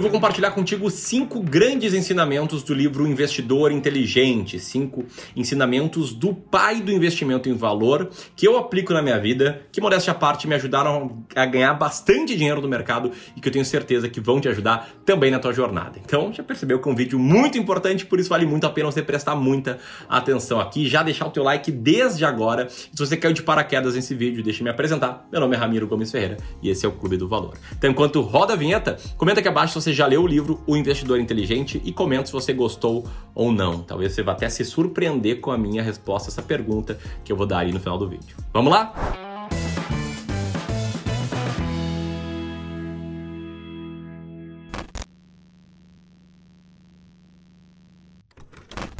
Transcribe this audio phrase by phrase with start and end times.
[0.00, 5.04] eu vou compartilhar contigo cinco grandes ensinamentos do livro Investidor Inteligente, cinco
[5.36, 10.12] ensinamentos do pai do investimento em valor que eu aplico na minha vida, que modéstia
[10.12, 14.08] à parte me ajudaram a ganhar bastante dinheiro no mercado e que eu tenho certeza
[14.08, 16.00] que vão te ajudar também na tua jornada.
[16.02, 18.90] Então, já percebeu que é um vídeo muito importante, por isso vale muito a pena
[18.90, 19.76] você prestar muita
[20.08, 22.70] atenção aqui, já deixar o teu like desde agora.
[22.70, 25.28] Se você caiu de paraquedas nesse vídeo, deixa eu me apresentar.
[25.30, 27.58] Meu nome é Ramiro Gomes Ferreira e esse é o Clube do Valor.
[27.76, 30.76] Então, enquanto roda a vinheta, comenta aqui abaixo se você já leu o livro O
[30.76, 33.82] Investidor Inteligente e comenta se você gostou ou não.
[33.82, 37.36] Talvez você vá até se surpreender com a minha resposta a essa pergunta que eu
[37.36, 38.36] vou dar aí no final do vídeo.
[38.52, 38.92] Vamos lá?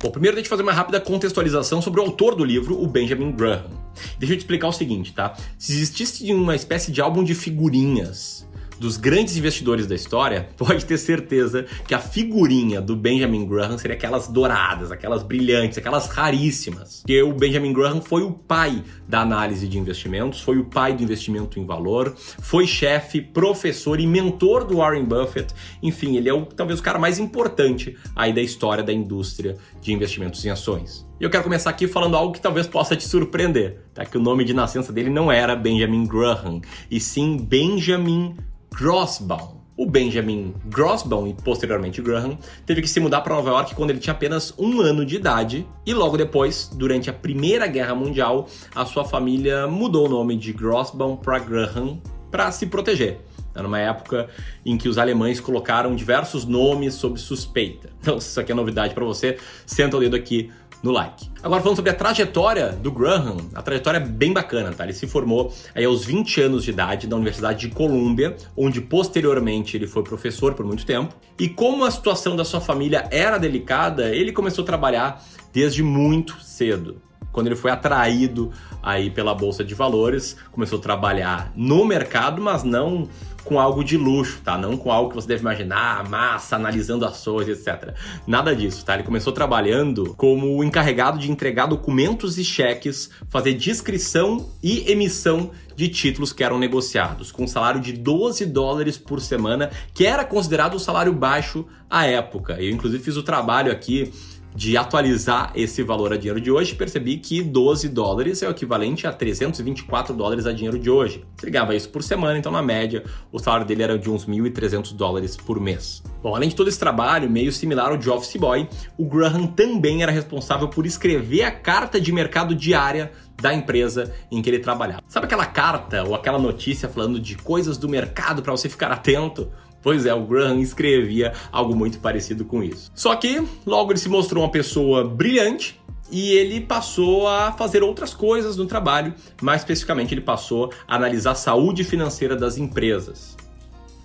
[0.02, 3.32] Bom, primeiro deixa eu fazer uma rápida contextualização sobre o autor do livro, o Benjamin
[3.32, 3.70] Graham.
[4.18, 5.34] Deixa eu te explicar o seguinte, tá?
[5.58, 8.48] Se existisse uma espécie de álbum de figurinhas
[8.80, 13.94] dos grandes investidores da história, pode ter certeza que a figurinha do Benjamin Graham seria
[13.94, 17.00] aquelas douradas, aquelas brilhantes, aquelas raríssimas.
[17.00, 21.02] Porque o Benjamin Graham foi o pai da análise de investimentos, foi o pai do
[21.02, 25.54] investimento em valor, foi chefe, professor e mentor do Warren Buffett.
[25.82, 29.92] Enfim, ele é o, talvez o cara mais importante aí da história da indústria de
[29.92, 31.06] investimentos em ações.
[31.20, 34.06] E eu quero começar aqui falando algo que talvez possa te surpreender, tá?
[34.06, 38.36] Que o nome de nascença dele não era Benjamin Graham, e sim Benjamin
[38.74, 39.60] Grossbaum.
[39.76, 43.98] O Benjamin Grossbaum e posteriormente Graham teve que se mudar para Nova York quando ele
[43.98, 48.84] tinha apenas um ano de idade e logo depois, durante a Primeira Guerra Mundial, a
[48.84, 51.98] sua família mudou o nome de Grossbaum para Graham
[52.30, 53.20] para se proteger.
[53.54, 54.28] Era uma época
[54.64, 57.90] em que os alemães colocaram diversos nomes sob suspeita.
[58.00, 60.50] Então, se isso aqui é novidade para você, senta o dedo aqui
[60.82, 61.30] no like.
[61.42, 64.84] Agora falando sobre a trajetória do Graham, a trajetória é bem bacana, tá?
[64.84, 69.76] Ele se formou aí aos 20 anos de idade na Universidade de Colômbia, onde posteriormente
[69.76, 71.14] ele foi professor por muito tempo.
[71.38, 76.40] E como a situação da sua família era delicada, ele começou a trabalhar desde muito
[76.42, 77.00] cedo
[77.32, 78.50] quando ele foi atraído
[78.82, 83.08] aí pela bolsa de valores, começou a trabalhar no mercado, mas não
[83.44, 84.56] com algo de luxo, tá?
[84.56, 87.94] Não com algo que você deve imaginar, massa, analisando ações, etc.
[88.26, 88.94] Nada disso, tá?
[88.94, 95.88] Ele começou trabalhando como encarregado de entregar documentos e cheques, fazer descrição e emissão de
[95.88, 100.74] títulos que eram negociados, com um salário de 12 dólares por semana, que era considerado
[100.74, 102.60] um salário baixo à época.
[102.60, 104.12] Eu, inclusive, fiz o trabalho aqui
[104.54, 109.06] de atualizar esse valor a dinheiro de hoje, percebi que 12 dólares é o equivalente
[109.06, 111.24] a 324 dólares a dinheiro de hoje.
[111.42, 115.36] Ele isso por semana, então na média o salário dele era de uns 1.300 dólares
[115.36, 116.02] por mês.
[116.22, 118.68] Bom, além de todo esse trabalho, meio similar ao de Office Boy,
[118.98, 124.42] o Graham também era responsável por escrever a carta de mercado diária da empresa em
[124.42, 125.02] que ele trabalhava.
[125.08, 129.50] Sabe aquela carta ou aquela notícia falando de coisas do mercado para você ficar atento?
[129.82, 132.90] Pois é, o Graham escrevia algo muito parecido com isso.
[132.94, 135.80] Só que logo ele se mostrou uma pessoa brilhante
[136.10, 141.32] e ele passou a fazer outras coisas no trabalho, mais especificamente ele passou a analisar
[141.32, 143.36] a saúde financeira das empresas.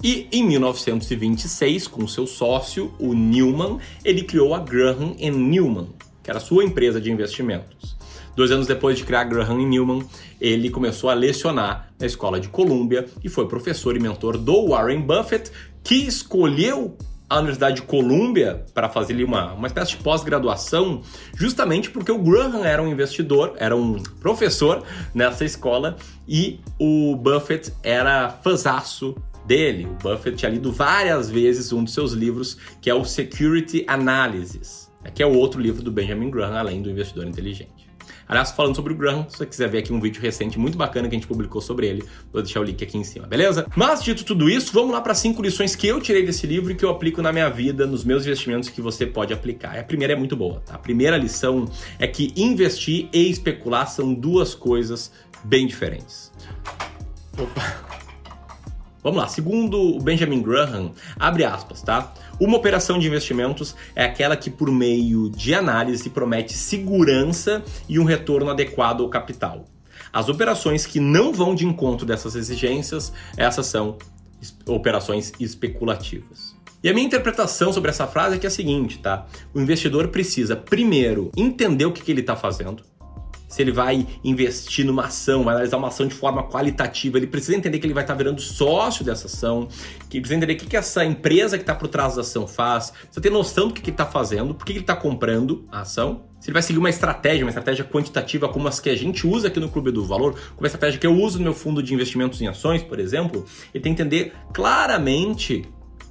[0.03, 5.89] E em 1926, com seu sócio, o Newman, ele criou a Graham Newman,
[6.21, 7.94] que era sua empresa de investimentos.
[8.35, 10.03] Dois anos depois de criar Graham Newman,
[10.41, 15.01] ele começou a lecionar na escola de Columbia e foi professor e mentor do Warren
[15.01, 15.51] Buffett,
[15.83, 16.97] que escolheu
[17.29, 21.01] a Universidade de Columbia para fazer ali uma, uma espécie de pós-graduação,
[21.35, 25.97] justamente porque o Graham era um investidor, era um professor nessa escola
[26.27, 29.15] e o Buffett era fãzaço
[29.45, 29.85] dele.
[29.85, 34.91] O Buffett tinha lido várias vezes um dos seus livros, que é o Security Analysis,
[35.13, 37.74] que é o outro livro do Benjamin Graham, além do Investidor Inteligente.
[38.27, 41.07] Aliás, falando sobre o Graham, se você quiser ver aqui um vídeo recente muito bacana
[41.07, 42.03] que a gente publicou sobre ele,
[42.33, 43.67] vou deixar o link aqui em cima, beleza?
[43.75, 46.75] Mas dito tudo isso, vamos lá para cinco lições que eu tirei desse livro e
[46.75, 49.77] que eu aplico na minha vida, nos meus investimentos que você pode aplicar.
[49.77, 50.75] A primeira é muito boa, tá?
[50.75, 51.69] A primeira lição
[51.99, 55.11] é que investir e especular são duas coisas
[55.43, 56.31] bem diferentes.
[57.37, 58.04] Opa.
[59.05, 62.11] Vamos lá, segundo Benjamin Graham, abre aspas, tá?
[62.39, 68.03] Uma operação de investimentos é aquela que, por meio de análise, promete segurança e um
[68.03, 69.65] retorno adequado ao capital.
[70.11, 73.99] As operações que não vão de encontro dessas exigências, essas são
[74.65, 76.55] operações especulativas.
[76.83, 79.27] E a minha interpretação sobre essa frase é que é a seguinte, tá?
[79.53, 82.83] O investidor precisa primeiro entender o que, que ele está fazendo,
[83.55, 87.55] se ele vai investir numa ação, vai analisar uma ação de forma qualitativa, ele precisa
[87.55, 89.69] entender que ele vai estar virando sócio dessa ação,
[90.09, 92.91] que precisa entender o que, que essa empresa que está por trás da ação faz,
[92.91, 95.65] precisa ter noção do que, que ele está fazendo, por que, que ele está comprando
[95.71, 98.95] a ação, se ele vai seguir uma estratégia, uma estratégia quantitativa como as que a
[98.97, 101.53] gente usa aqui no Clube do Valor, como a estratégia que eu uso no meu
[101.53, 105.65] fundo de investimentos em ações, por exemplo, ele tem que entender claramente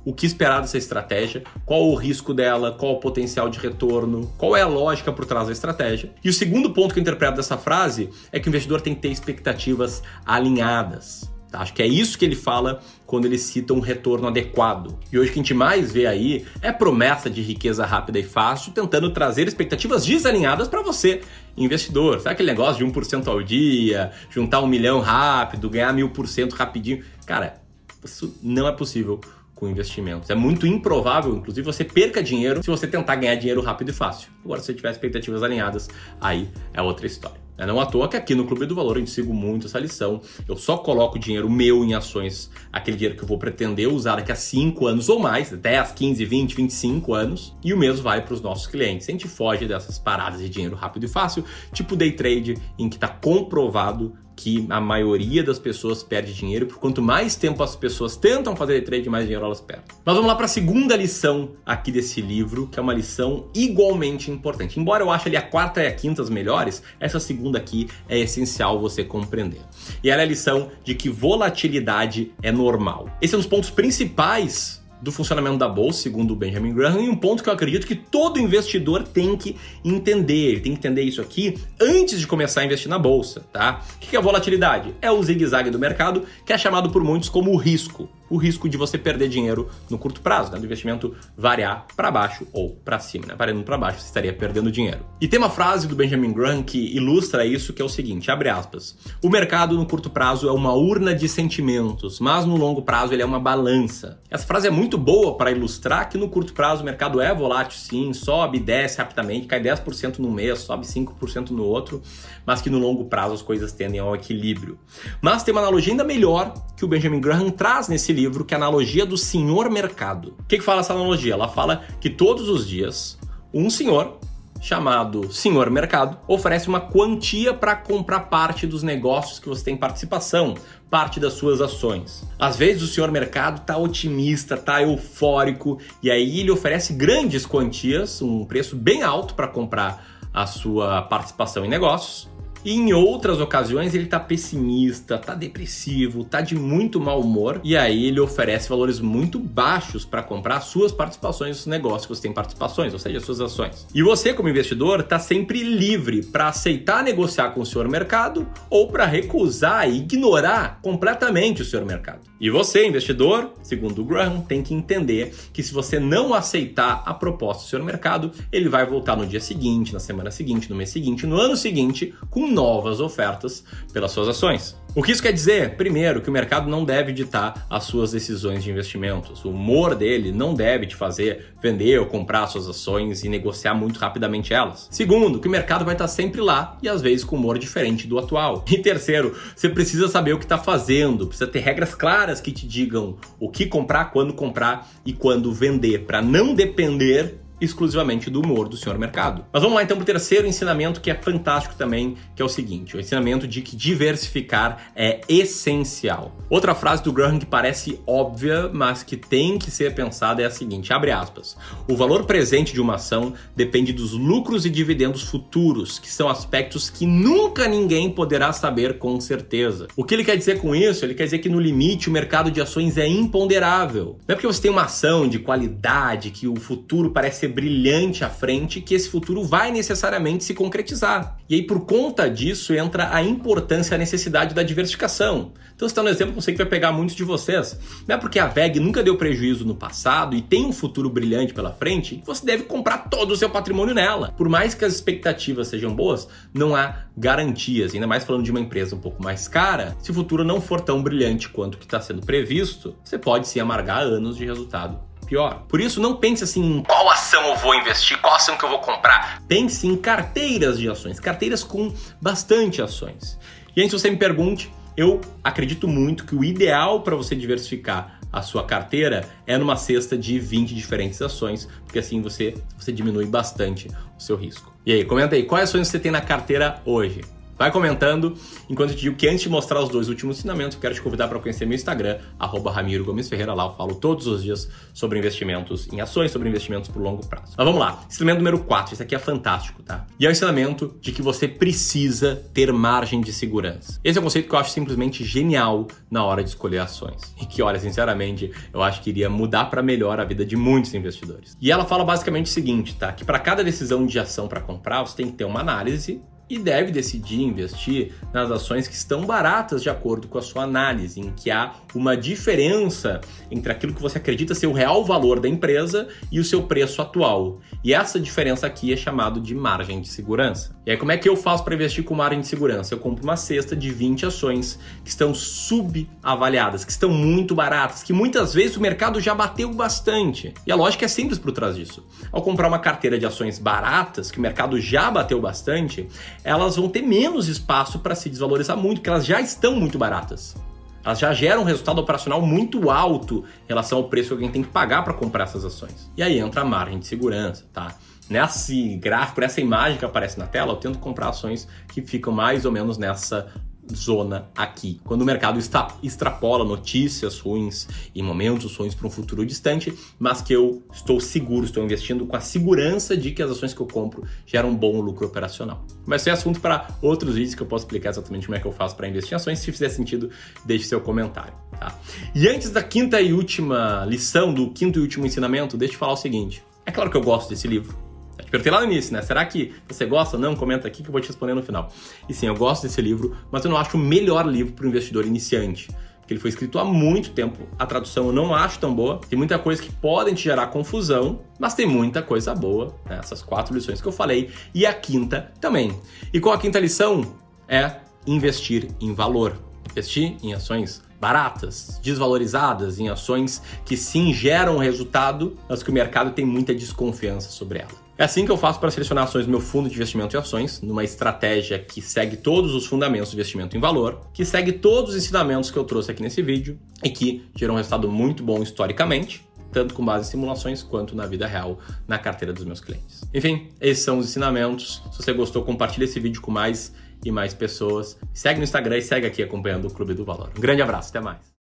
[0.04, 4.56] o que esperar dessa estratégia, qual o risco dela, qual o potencial de retorno, qual
[4.56, 6.12] é a lógica por trás da estratégia.
[6.22, 9.00] E o segundo ponto que eu interpreto dessa frase é que o investidor tem que
[9.00, 11.32] ter expectativas alinhadas.
[11.54, 11.60] Tá?
[11.60, 14.98] Acho que é isso que ele fala quando ele cita um retorno adequado.
[15.12, 18.24] E hoje o que a gente mais vê aí é promessa de riqueza rápida e
[18.24, 21.20] fácil, tentando trazer expectativas desalinhadas para você,
[21.56, 22.18] investidor.
[22.18, 26.54] Sabe aquele negócio de 1% ao dia, juntar um milhão rápido, ganhar mil por cento
[26.54, 27.04] rapidinho?
[27.24, 27.62] Cara,
[28.04, 29.20] isso não é possível
[29.64, 30.28] com investimentos.
[30.28, 34.30] É muito improvável, inclusive, você perca dinheiro se você tentar ganhar dinheiro rápido e fácil.
[34.44, 35.88] Agora, se você tiver expectativas alinhadas,
[36.20, 37.42] aí é outra história.
[37.56, 40.20] É não à toa que aqui no Clube do Valor gente sigo muito essa lição.
[40.46, 44.32] Eu só coloco dinheiro meu em ações, aquele dinheiro que eu vou pretender usar daqui
[44.32, 48.34] a 5 anos ou mais, 10, 15, 20, 25 anos, e o mesmo vai para
[48.34, 49.08] os nossos clientes.
[49.08, 52.96] A gente foge dessas paradas de dinheiro rápido e fácil, tipo day trade, em que
[52.96, 58.16] está comprovado que a maioria das pessoas perde dinheiro, porque quanto mais tempo as pessoas
[58.16, 59.84] tentam fazer trade, mais dinheiro elas perdem.
[60.04, 64.30] Mas vamos lá para a segunda lição aqui desse livro, que é uma lição igualmente
[64.30, 64.78] importante.
[64.78, 68.18] Embora eu ache ali a quarta e a quinta as melhores, essa segunda aqui é
[68.18, 69.60] essencial você compreender.
[70.02, 73.08] E ela é a lição de que volatilidade é normal.
[73.20, 77.08] Esse é um dos pontos principais do funcionamento da bolsa, segundo o Benjamin Graham, e
[77.10, 79.54] um ponto que eu acredito que todo investidor tem que
[79.84, 80.52] entender.
[80.52, 83.82] Ele tem que entender isso aqui antes de começar a investir na bolsa, tá?
[83.96, 84.94] O que é volatilidade?
[85.02, 88.76] É o zigue-zague do mercado, que é chamado por muitos como risco o risco de
[88.76, 90.58] você perder dinheiro no curto prazo, né?
[90.58, 93.26] do investimento variar para baixo ou para cima.
[93.26, 93.34] Né?
[93.36, 95.04] Variando para baixo, você estaria perdendo dinheiro.
[95.20, 98.48] E tem uma frase do Benjamin Graham que ilustra isso, que é o seguinte, abre
[98.48, 103.12] aspas, o mercado no curto prazo é uma urna de sentimentos, mas no longo prazo
[103.12, 104.20] ele é uma balança.
[104.30, 107.78] Essa frase é muito boa para ilustrar que no curto prazo o mercado é volátil
[107.78, 112.02] sim, sobe, desce rapidamente, cai 10% no mês, sobe 5% no outro,
[112.46, 114.78] mas que no longo prazo as coisas tendem ao equilíbrio.
[115.20, 118.56] Mas tem uma analogia ainda melhor que o Benjamin Graham traz nesse livro, que é
[118.56, 120.34] a analogia do senhor mercado.
[120.40, 121.34] O que, que fala essa analogia?
[121.34, 123.18] Ela fala que todos os dias
[123.52, 124.18] um senhor
[124.60, 130.54] chamado Senhor Mercado oferece uma quantia para comprar parte dos negócios que você tem participação,
[130.88, 132.26] parte das suas ações.
[132.38, 138.22] Às vezes o Senhor Mercado está otimista, está eufórico e aí ele oferece grandes quantias,
[138.22, 140.02] um preço bem alto para comprar
[140.32, 142.33] a sua participação em negócios.
[142.64, 147.76] E em outras ocasiões ele tá pessimista, tá depressivo, tá de muito mau humor e
[147.76, 152.32] aí ele oferece valores muito baixos para comprar suas participações nos negócios que você tem
[152.32, 153.86] participações, ou seja, suas ações.
[153.94, 158.88] E você como investidor tá sempre livre para aceitar negociar com o senhor mercado ou
[158.88, 162.20] para recusar e ignorar completamente o senhor mercado.
[162.40, 167.14] E você, investidor, segundo o Graham, tem que entender que se você não aceitar a
[167.14, 170.90] proposta do senhor mercado, ele vai voltar no dia seguinte, na semana seguinte, no mês
[170.90, 174.76] seguinte, no ano seguinte, com novas ofertas pelas suas ações.
[174.96, 175.74] O que isso quer dizer?
[175.76, 179.44] Primeiro, que o mercado não deve ditar as suas decisões de investimentos.
[179.44, 183.98] O humor dele não deve te fazer vender ou comprar suas ações e negociar muito
[183.98, 184.86] rapidamente elas.
[184.92, 188.20] Segundo, que o mercado vai estar sempre lá e às vezes com humor diferente do
[188.20, 188.64] atual.
[188.70, 192.64] E terceiro, você precisa saber o que está fazendo, precisa ter regras claras que te
[192.64, 198.68] digam o que comprar, quando comprar e quando vender, para não depender exclusivamente do humor
[198.68, 199.44] do senhor mercado.
[199.52, 202.48] Mas vamos lá então para o terceiro ensinamento que é fantástico também, que é o
[202.48, 206.36] seguinte: o ensinamento de que diversificar é essencial.
[206.48, 210.50] Outra frase do Graham que parece óbvia, mas que tem que ser pensada é a
[210.50, 211.56] seguinte: abre aspas.
[211.88, 216.90] O valor presente de uma ação depende dos lucros e dividendos futuros, que são aspectos
[216.90, 219.88] que nunca ninguém poderá saber com certeza.
[219.96, 221.04] O que ele quer dizer com isso?
[221.04, 224.18] Ele quer dizer que no limite o mercado de ações é imponderável.
[224.26, 228.24] Não é porque você tem uma ação de qualidade que o futuro parece ser brilhante
[228.24, 231.38] à frente que esse futuro vai necessariamente se concretizar.
[231.48, 235.52] E aí, por conta disso, entra a importância, a necessidade da diversificação.
[235.74, 237.78] Então, está no exemplo que eu sei que vai pegar muitos de vocês.
[238.06, 241.54] Não é porque a VEG nunca deu prejuízo no passado e tem um futuro brilhante
[241.54, 244.32] pela frente você deve comprar todo o seu patrimônio nela.
[244.36, 247.94] Por mais que as expectativas sejam boas, não há garantias.
[247.94, 250.80] Ainda mais falando de uma empresa um pouco mais cara, se o futuro não for
[250.80, 254.98] tão brilhante quanto que está sendo previsto, você pode sim amargar anos de resultado
[255.34, 255.64] pior.
[255.68, 258.68] Por isso, não pense assim em qual ação eu vou investir, qual ação que eu
[258.68, 259.42] vou comprar.
[259.48, 263.36] Pense em carteiras de ações, carteiras com bastante ações.
[263.76, 268.42] E se você me pergunte, eu acredito muito que o ideal para você diversificar a
[268.42, 273.88] sua carteira é numa cesta de 20 diferentes ações, porque assim você, você diminui bastante
[274.16, 274.72] o seu risco.
[274.86, 277.22] E aí, comenta aí, quais ações você tem na carteira hoje?
[277.56, 278.36] Vai comentando,
[278.68, 281.28] enquanto eu te digo que antes de mostrar os dois últimos ensinamentos, quero te convidar
[281.28, 283.54] para conhecer meu Instagram, Ramiro Gomes Ferreira.
[283.54, 287.54] Lá eu falo todos os dias sobre investimentos em ações, sobre investimentos por longo prazo.
[287.56, 290.04] Mas vamos lá, ensinamento número 4, esse aqui é fantástico, tá?
[290.18, 294.00] E é o ensinamento de que você precisa ter margem de segurança.
[294.02, 297.34] Esse é um conceito que eu acho simplesmente genial na hora de escolher ações.
[297.40, 300.92] E que, olha, sinceramente, eu acho que iria mudar para melhor a vida de muitos
[300.94, 301.56] investidores.
[301.60, 303.12] E ela fala basicamente o seguinte, tá?
[303.12, 306.20] Que para cada decisão de ação para comprar, você tem que ter uma análise
[306.54, 311.20] e deve decidir investir nas ações que estão baratas de acordo com a sua análise,
[311.20, 313.20] em que há uma diferença
[313.50, 317.02] entre aquilo que você acredita ser o real valor da empresa e o seu preço
[317.02, 317.60] atual.
[317.82, 320.76] E essa diferença aqui é chamado de margem de segurança.
[320.86, 322.94] E aí como é que eu faço para investir com margem de segurança?
[322.94, 328.12] Eu compro uma cesta de 20 ações que estão subavaliadas, que estão muito baratas, que
[328.12, 330.54] muitas vezes o mercado já bateu bastante.
[330.66, 332.04] E a lógica é simples por trás disso.
[332.30, 336.08] Ao comprar uma carteira de ações baratas, que o mercado já bateu bastante,
[336.44, 340.54] elas vão ter menos espaço para se desvalorizar muito, porque elas já estão muito baratas.
[341.02, 344.62] Elas já geram um resultado operacional muito alto em relação ao preço que alguém tem
[344.62, 346.10] que pagar para comprar essas ações.
[346.16, 347.94] E aí entra a margem de segurança, tá?
[348.28, 352.64] Nesse gráfico, nessa imagem que aparece na tela, eu tento comprar ações que ficam mais
[352.64, 353.52] ou menos nessa
[353.92, 355.00] zona aqui.
[355.04, 360.40] Quando o mercado está, extrapola notícias ruins e momentos ruins para um futuro distante, mas
[360.40, 363.86] que eu estou seguro, estou investindo com a segurança de que as ações que eu
[363.86, 365.84] compro geram um bom lucro operacional.
[366.06, 368.66] Mas isso é assunto para outros vídeos que eu posso explicar exatamente como é que
[368.66, 369.58] eu faço para investir em ações.
[369.58, 370.30] Se fizer sentido,
[370.64, 371.54] deixe seu comentário.
[371.78, 371.98] Tá?
[372.34, 376.12] E antes da quinta e última lição, do quinto e último ensinamento, deixa eu falar
[376.12, 376.62] o seguinte.
[376.86, 378.03] É claro que eu gosto desse livro.
[378.38, 379.22] Eu te perguntei lá no início, né?
[379.22, 380.56] Será que você gosta ou não?
[380.56, 381.90] Comenta aqui que eu vou te responder no final.
[382.28, 384.88] E sim, eu gosto desse livro, mas eu não acho o melhor livro para o
[384.88, 385.88] investidor iniciante.
[386.24, 387.68] Porque ele foi escrito há muito tempo.
[387.78, 389.20] A tradução eu não acho tão boa.
[389.28, 392.94] Tem muita coisa que podem te gerar confusão, mas tem muita coisa boa.
[393.04, 393.18] Né?
[393.18, 394.50] Essas quatro lições que eu falei.
[394.74, 395.94] E a quinta também.
[396.32, 397.36] E qual a quinta lição?
[397.68, 399.58] É investir em valor.
[399.90, 406.32] Investir em ações baratas, desvalorizadas, em ações que sim geram resultado, mas que o mercado
[406.32, 408.03] tem muita desconfiança sobre elas.
[408.16, 410.80] É assim que eu faço para selecionar ações do meu fundo de investimento em ações,
[410.80, 415.16] numa estratégia que segue todos os fundamentos do investimento em valor, que segue todos os
[415.16, 419.44] ensinamentos que eu trouxe aqui nesse vídeo e que gerou um resultado muito bom historicamente,
[419.72, 423.22] tanto com base em simulações quanto na vida real na carteira dos meus clientes.
[423.34, 425.02] Enfim, esses são os ensinamentos.
[425.10, 426.94] Se você gostou, compartilhe esse vídeo com mais
[427.24, 428.16] e mais pessoas.
[428.32, 430.50] Segue no Instagram e segue aqui acompanhando o Clube do Valor.
[430.56, 431.52] Um grande abraço, até mais.